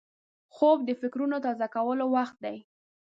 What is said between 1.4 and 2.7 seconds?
تازه کولو وخت دی